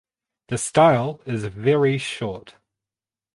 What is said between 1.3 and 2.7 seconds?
very short.